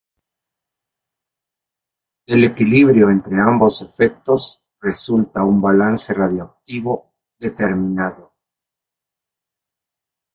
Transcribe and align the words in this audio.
Del 2.25 2.43
equilibrio 2.45 3.11
entre 3.11 3.39
ambos 3.39 3.83
efectos 3.83 4.59
resulta 4.79 5.43
un 5.43 5.61
balance 5.61 6.11
radiativo 6.11 7.13
determinado. 7.37 8.33